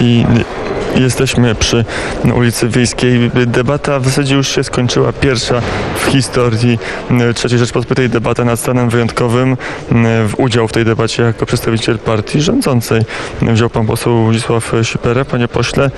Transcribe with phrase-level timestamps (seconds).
[0.00, 0.24] i
[0.96, 1.84] Jesteśmy przy
[2.34, 3.30] ulicy Wiejskiej.
[3.46, 5.12] Debata w zasadzie już się skończyła.
[5.12, 5.62] Pierwsza
[5.96, 6.78] w historii
[7.10, 9.56] III Rzeczpospolitej debata nad stanem wyjątkowym.
[10.28, 13.02] W udział w tej debacie jako przedstawiciel partii rządzącej
[13.42, 15.24] wziął pan poseł Zdzisław Sipera.
[15.24, 15.90] Panie pośle,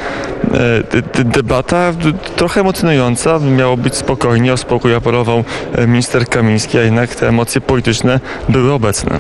[1.17, 1.93] e, debata
[2.37, 3.39] trochę emocjonująca.
[3.39, 4.53] Miało być spokojnie.
[4.53, 5.45] O spokój apelował
[5.87, 9.19] minister Kamiński, a jednak te emocje polityczne były obecne.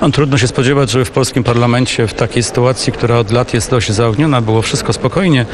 [0.00, 3.70] No, trudno się spodziewać, żeby w polskim parlamencie w takiej sytuacji, która od lat jest
[3.70, 5.46] dość zaogniona, było wszystko spokojnie,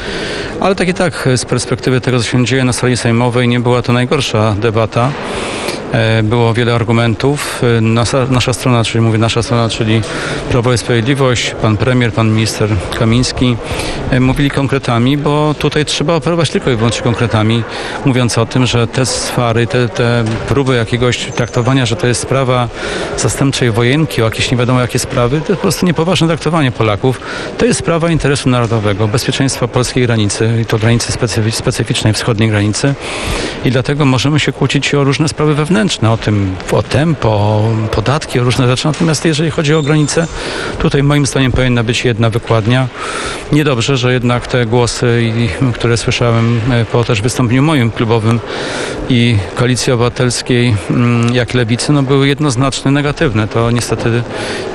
[0.59, 3.81] ale tak i tak z perspektywy tego, co się dzieje na sali sejmowej, nie była
[3.81, 5.11] to najgorsza debata.
[5.91, 7.61] E, było wiele argumentów.
[7.77, 10.01] E, nasza, nasza, strona, czyli mówię nasza strona, czyli
[10.51, 12.69] Prawo i Sprawiedliwość, pan premier, pan minister
[12.99, 13.57] Kamiński
[14.11, 17.63] e, mówili konkretami, bo tutaj trzeba operować tylko i wyłącznie konkretami,
[18.05, 22.67] mówiąc o tym, że te sfary, te, te próby jakiegoś traktowania, że to jest sprawa
[23.17, 27.21] zastępczej wojenki, o jakieś nie wiadomo jakie sprawy, to jest po prostu niepoważne traktowanie Polaków.
[27.57, 31.11] To jest sprawa interesu narodowego, bezpieczeństwa polskiej granicy i to granicy
[31.51, 32.93] specyficznej, wschodniej granicy
[33.65, 38.39] i dlatego możemy się kłócić o różne sprawy wewnętrzne, wewnętrzne, o tym, o tempo, podatki,
[38.39, 38.87] o różne rzeczy.
[38.87, 40.27] Natomiast jeżeli chodzi o granice,
[40.79, 42.87] tutaj moim zdaniem powinna być jedna wykładnia.
[43.51, 45.33] Niedobrze, że jednak te głosy,
[45.73, 48.39] które słyszałem e, po też wystąpieniu moim klubowym
[49.09, 53.47] i Koalicji Obywatelskiej, mm, jak Lewicy, no były jednoznacznie negatywne.
[53.47, 54.23] To niestety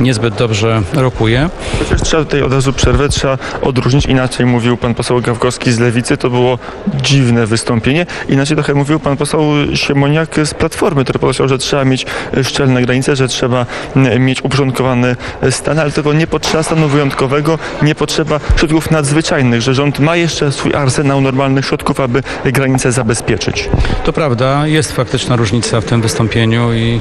[0.00, 1.50] niezbyt dobrze rokuje.
[1.78, 4.06] Chociaż trzeba tutaj od razu przerwę, trzeba odróżnić.
[4.06, 6.58] Inaczej mówił pan poseł Gawkowski z Lewicy, to było
[7.02, 8.06] dziwne wystąpienie.
[8.28, 9.42] Inaczej trochę mówił pan poseł
[9.74, 13.66] Siemoniak z Platformy reformy, które że trzeba mieć e, szczelne granice, że trzeba
[14.18, 19.74] mieć uporządkowany e, stan, ale tego nie potrzeba stanu wyjątkowego, nie potrzeba środków nadzwyczajnych, że
[19.74, 23.68] rząd ma jeszcze swój arsenał normalnych środków, aby granice zabezpieczyć.
[24.04, 27.00] To prawda, jest faktyczna różnica w tym wystąpieniu i,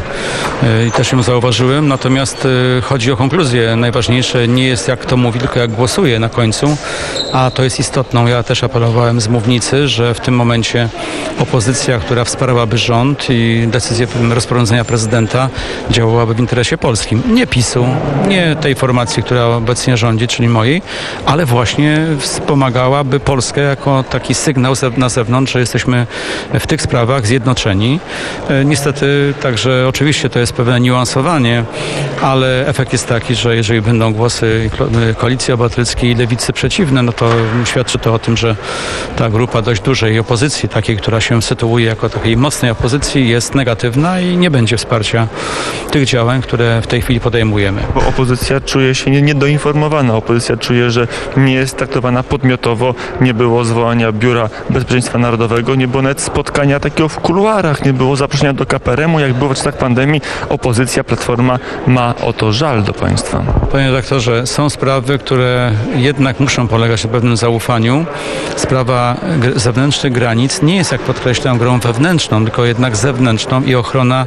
[0.63, 2.47] e, i też ją zauważyłem, natomiast
[2.83, 3.75] chodzi o konkluzję.
[3.75, 6.77] Najważniejsze nie jest jak to mówi, tylko jak głosuje na końcu,
[7.33, 8.27] a to jest istotną.
[8.27, 10.89] Ja też apelowałem z mównicy, że w tym momencie
[11.39, 15.49] opozycja, która wspierałaby rząd i decyzję decyzję rozporządzenia prezydenta
[15.89, 17.23] działałaby w interesie polskim.
[17.27, 17.85] Nie PiSu,
[18.27, 20.81] nie tej formacji, która obecnie rządzi, czyli mojej,
[21.25, 26.07] ale właśnie wspomagałaby Polskę jako taki sygnał na zewnątrz, że jesteśmy
[26.59, 27.99] w tych sprawach zjednoczeni.
[28.49, 31.63] E, niestety także oczywiście to jest pewne niuansowanie,
[32.21, 34.69] ale efekt jest taki, że jeżeli będą głosy
[35.17, 37.29] Koalicji Obywatelskiej i Lewicy przeciwne, no to
[37.65, 38.55] świadczy to o tym, że
[39.15, 43.74] ta grupa dość dużej opozycji, takiej, która się sytuuje jako takiej mocnej opozycji, jest negatywna
[43.75, 45.27] negatywna i nie będzie wsparcia
[45.91, 47.81] tych działań, które w tej chwili podejmujemy.
[47.95, 50.15] Bo opozycja czuje się niedoinformowana.
[50.15, 52.95] Opozycja czuje, że nie jest traktowana podmiotowo.
[53.21, 58.15] Nie było zwołania Biura Bezpieczeństwa Narodowego, nie było nawet spotkania takiego w kuluarach, nie było
[58.15, 59.19] zaproszenia do KPRM-u.
[59.19, 63.43] Jak było w czasach pandemii, opozycja, Platforma ma o to żal do państwa.
[63.71, 68.05] Panie redaktorze, są sprawy, które jednak muszą polegać na pewnym zaufaniu.
[68.55, 69.17] Sprawa
[69.55, 74.25] zewnętrznych granic nie jest, jak podkreślam, grą wewnętrzną, tylko jednak zewnętrzną i ochrona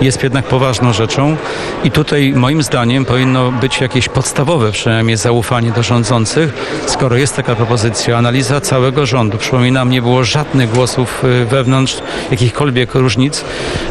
[0.00, 1.36] jest jednak poważną rzeczą
[1.84, 6.52] i tutaj moim zdaniem powinno być jakieś podstawowe przynajmniej zaufanie do rządzących,
[6.86, 9.38] skoro jest taka propozycja, analiza całego rządu.
[9.38, 11.96] Przypominam, nie było żadnych głosów y, wewnątrz
[12.30, 13.44] jakichkolwiek różnic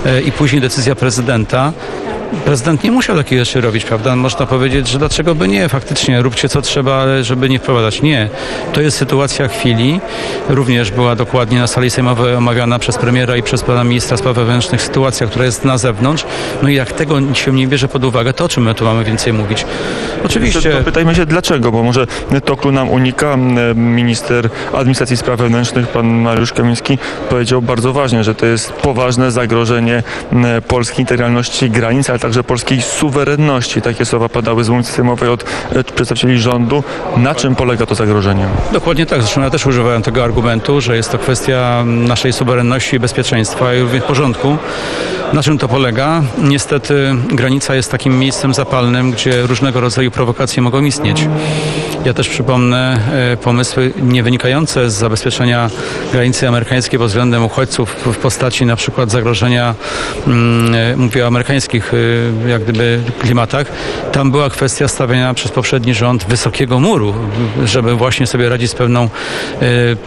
[0.06, 1.74] y, i później decyzja prezydenta
[2.46, 4.16] prezydent nie musiał takiej rzeczy robić, prawda?
[4.16, 5.70] Można powiedzieć, że dlaczego by nie?
[5.70, 8.02] Faktycznie róbcie co trzeba, ale żeby nie wprowadzać.
[8.02, 8.30] Nie.
[8.74, 10.02] To jest sytuacja chwili.
[10.50, 14.82] Również była dokładnie na sali sejmowej omawiana przez premiera i przez pana ministra spraw wewnętrznych
[14.82, 16.26] sytuacja, która jest na zewnątrz.
[16.62, 19.04] No i jak tego się nie bierze pod uwagę, to o czym my tu mamy
[19.04, 19.66] więcej mówić?
[20.26, 20.72] Oczywiście.
[20.86, 22.08] Pytajmy się dlaczego, bo może
[22.46, 23.38] Toklu nam unika.
[23.76, 26.98] Minister Administracji Spraw Wewnętrznych, pan Mariusz Kamiński
[27.30, 30.04] powiedział bardzo ważnie, że to jest poważne zagrożenie
[30.68, 33.82] polskiej integralności granic, ale także polskiej suwerenności.
[33.82, 36.84] Takie słowa padały z ulicy sejmowej od e, przedstawicieli rządu.
[37.18, 38.46] Na czym polega to zagrożenie?
[38.74, 39.22] Dokładnie tak.
[39.22, 43.80] Zresztą ja też używałem tego argumentu, że jest to kwestia naszej suwerenności i bezpieczeństwa i
[43.80, 44.58] również porządku.
[45.34, 46.24] Na czym to polega?
[46.38, 51.28] Niestety granica jest takim miejscem zapalnym, gdzie różnego rodzaju prowokacje mogą istnieć.
[52.06, 53.00] Ja też przypomnę
[53.34, 55.70] e, pomysły nie wynikające z zabezpieczenia
[56.12, 59.76] granicy amerykańskiej pod względem uchodźców w postaci na przykład zagrożenia,
[60.28, 63.68] mm, e, mówię o amerykańskich e, jak gdyby klimatach.
[64.12, 67.14] Tam była kwestia stawiania przez poprzedni rząd wysokiego muru,
[67.66, 69.10] żeby właśnie sobie radzić z pewną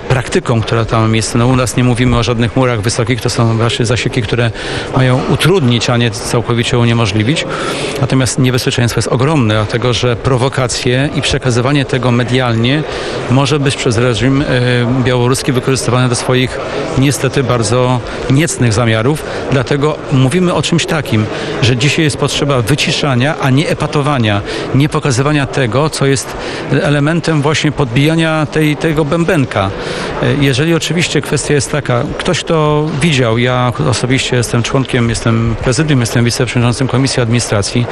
[0.09, 1.35] praktyką, która tam jest.
[1.35, 4.51] No, u nas nie mówimy o żadnych murach wysokich, to są właśnie zasieki, które
[4.97, 7.45] mają mają utrudnić, a nie całkowicie uniemożliwić.
[8.01, 12.83] Natomiast niebezpieczeństwo jest ogromne, dlatego że prowokacje i przekazywanie tego medialnie
[13.31, 14.45] może być przez reżim e,
[15.05, 16.61] białoruski wykorzystywane do swoich
[16.99, 18.01] niestety bardzo
[18.31, 19.23] niecnych zamiarów.
[19.51, 21.27] Dlatego mówimy o czymś takim,
[21.63, 24.41] że dzisiaj jest potrzeba wyciszania, a nie epatowania,
[24.75, 26.37] nie pokazywania tego, co jest
[26.83, 29.71] elementem właśnie podbijania tej, tego bębenka.
[30.23, 36.01] E, Jeżeli oczywiście kwestia jest taka, ktoś kto widział, ja osobiście jestem członkiem, jestem prezydium,
[36.01, 37.87] jestem wiceprzewodniczącym Komisji Administracji,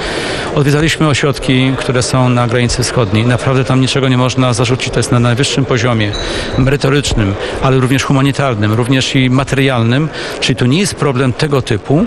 [0.55, 3.27] odwiedzaliśmy ośrodki, które są na granicy wschodniej.
[3.27, 6.13] Naprawdę tam niczego nie można zarzucić, to jest na najwyższym poziomie
[6.59, 10.09] merytorycznym, ale również humanitarnym, również i materialnym,
[10.41, 12.07] czyli to nie jest problem tego typu.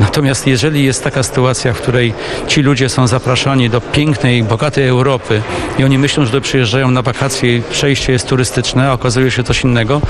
[0.00, 2.12] Natomiast jeżeli jest taka sytuacja, w której
[2.48, 5.42] ci ludzie są zapraszani do pięknej, bogatej Europy
[5.78, 9.44] i oni myślą, że tu przyjeżdżają na wakacje i przejście jest turystyczne, a okazuje się
[9.44, 10.00] coś innego,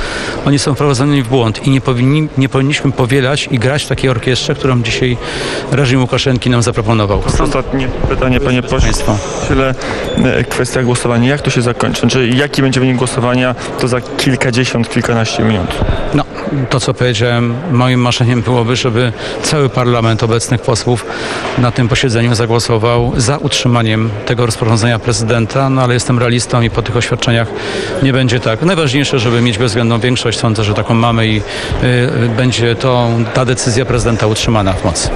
[0.47, 4.11] oni są wprowadzeni w błąd i nie, powinni, nie powinniśmy powielać i grać w takiej
[4.35, 5.17] orkiestrze, którą dzisiaj
[5.73, 7.23] reżim Łukaszenki nam zaproponował.
[7.41, 9.15] Ostatnie pytanie, panie pośle.
[10.25, 11.29] E, kwestia głosowania.
[11.29, 12.01] Jak to się zakończy?
[12.01, 13.55] Znaczy, jaki będzie wynik głosowania?
[13.81, 15.71] To za kilkadziesiąt, kilkanaście minut.
[16.15, 16.25] No,
[16.71, 21.07] to co powiedziałem, moim marzeniem byłoby, żeby cały parlament obecnych posłów
[21.59, 26.83] na tym posiedzeniu zagłosował za utrzymaniem tego rozporządzenia prezydenta, no ale jestem realistą i po
[26.83, 27.49] tych oświadczeniach
[28.03, 28.63] nie będzie tak.
[28.63, 31.43] Najważniejsze, żeby mieć bezwzględną większość, sądzę, że taką mamy i y,
[32.37, 35.09] będzie to ta decyzja prezydenta utrzymana w mocy.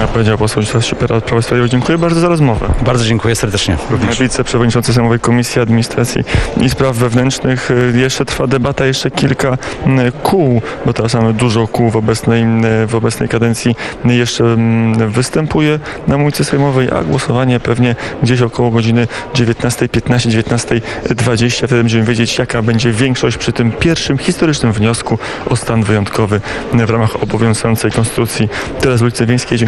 [0.00, 1.72] Ja powiedział poseł Szypera od Prawa i Sprawiedliwości.
[1.72, 2.66] Dziękuję bardzo za rozmowę.
[2.86, 3.76] Bardzo dziękuję serdecznie.
[3.90, 4.20] Również.
[4.20, 6.24] Wiceprzewodniczący Sejmowej Komisji Administracji
[6.60, 7.70] i Spraw Wewnętrznych.
[7.70, 12.42] Y, Jeszcze trwa debata, jeszcze kilka y, kół, bo teraz mamy dużo kół w obecnej,
[12.82, 13.76] y, w obecnej kadencji.
[14.04, 15.78] Jeszcze mm, występuje
[16.08, 19.88] na ulicy Sejmowej, a głosowanie pewnie gdzieś około godziny 19.15,
[20.28, 21.56] 19.20.
[21.56, 25.18] Wtedy będziemy wiedzieć, jaka będzie większość przy tym pierwszym historycznym wniosku
[25.50, 26.40] o stan wyjątkowy
[26.72, 28.48] w ramach obowiązującej konstytucji.
[28.80, 29.58] Teraz z ulicy Wieńskiej.
[29.58, 29.66] Dziękuję.